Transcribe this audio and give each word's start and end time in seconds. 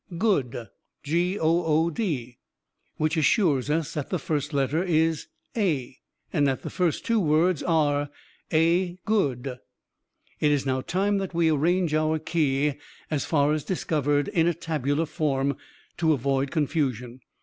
good, 0.17 0.67
which 2.97 3.15
assures 3.17 3.69
us 3.69 3.93
that 3.93 4.09
the 4.09 4.17
first 4.17 4.51
letter 4.51 4.83
is 4.83 5.27
A, 5.55 5.95
and 6.33 6.47
that 6.47 6.63
the 6.63 6.71
first 6.71 7.05
two 7.05 7.19
words 7.19 7.61
are 7.61 8.09
'A 8.51 8.97
good.' 9.05 9.59
"It 10.39 10.51
is 10.51 10.65
now 10.65 10.81
time 10.81 11.19
that 11.19 11.35
we 11.35 11.51
arrange 11.51 11.93
our 11.93 12.17
key, 12.17 12.73
as 13.11 13.25
far 13.25 13.53
as 13.53 13.63
discovered, 13.63 14.27
in 14.29 14.47
a 14.47 14.55
tabular 14.55 15.05
form, 15.05 15.55
to 15.97 16.13
avoid 16.13 16.49
confusion. 16.49 17.19